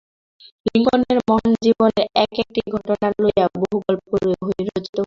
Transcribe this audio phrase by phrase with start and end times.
[0.67, 4.89] লিঙ্কনের মহান জীবনের এক-একটি ঘটনা লইয়া বহু গল্প রচিত হইয়াছে।